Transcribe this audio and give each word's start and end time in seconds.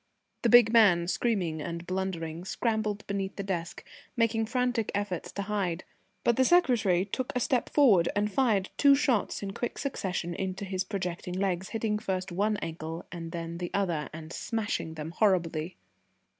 The 0.41 0.49
big 0.49 0.73
man, 0.73 1.07
screaming 1.07 1.61
and 1.61 1.85
blundering, 1.85 2.43
scrambled 2.43 3.05
beneath 3.05 3.35
the 3.35 3.43
desk, 3.43 3.83
making 4.17 4.47
frantic 4.47 4.91
efforts 4.95 5.31
to 5.33 5.43
hide, 5.43 5.83
but 6.23 6.37
the 6.37 6.43
secretary 6.43 7.05
took 7.05 7.31
a 7.35 7.39
step 7.39 7.69
forward 7.69 8.09
and 8.15 8.31
fired 8.33 8.71
two 8.77 8.95
shots 8.95 9.43
in 9.43 9.53
quick 9.53 9.77
succession 9.77 10.33
into 10.33 10.65
his 10.65 10.83
projecting 10.83 11.35
legs, 11.35 11.69
hitting 11.69 11.99
first 11.99 12.31
one 12.31 12.57
ankle 12.63 13.05
and 13.11 13.31
then 13.31 13.59
the 13.59 13.69
other, 13.75 14.09
and 14.11 14.33
smashing 14.33 14.95
them 14.95 15.11
horribly. 15.11 15.77